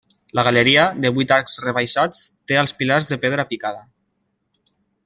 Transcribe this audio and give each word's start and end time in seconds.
La 0.37 0.43
galeria, 0.45 0.85
de 1.03 1.11
vuit 1.17 1.33
arcs 1.37 1.59
rebaixats, 1.67 2.23
té 2.53 2.59
als 2.63 2.75
pilars 2.83 3.13
de 3.13 3.21
pedra 3.27 3.47
picada. 3.53 3.89